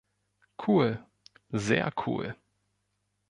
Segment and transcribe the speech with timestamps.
[0.57, 0.97] Cool;
[1.53, 2.35] sehr cool.